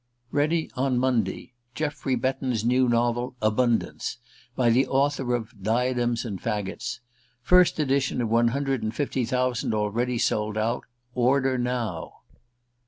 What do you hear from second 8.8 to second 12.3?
AND FIFTY THOUSAND ALREADY SOLD OUT. ORDER NOW.